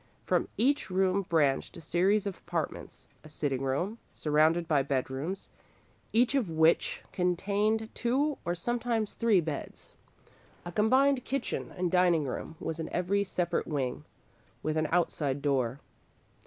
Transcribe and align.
From 0.25 0.47
each 0.57 0.89
room 0.89 1.27
branched 1.29 1.77
a 1.77 1.79
series 1.81 2.25
of 2.25 2.35
apartments 2.39 3.05
a 3.23 3.29
sitting 3.29 3.61
room, 3.61 3.99
surrounded 4.11 4.67
by 4.67 4.81
bedrooms, 4.81 5.51
each 6.11 6.33
of 6.33 6.49
which 6.49 7.03
contained 7.11 7.93
two 7.93 8.39
or 8.43 8.55
sometimes 8.55 9.13
three 9.13 9.41
beds. 9.41 9.91
A 10.65 10.71
combined 10.71 11.23
kitchen 11.23 11.71
and 11.77 11.91
dining 11.91 12.23
room 12.23 12.55
was 12.59 12.79
in 12.79 12.89
every 12.89 13.23
separate 13.23 13.67
wing, 13.67 14.03
with 14.63 14.75
an 14.75 14.87
outside 14.91 15.39
door. 15.43 15.79